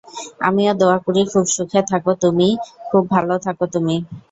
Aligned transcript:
আমিও 0.47 0.73
দোয়া 0.79 0.97
করি 1.05 1.21
খুব 1.31 1.45
সুখে 1.55 1.81
থাকো 1.91 2.11
তুমি, 2.23 2.47
খুব 2.89 3.03
ভালো 3.13 3.35
থাকো 3.45 3.65
তুমি। 3.73 3.95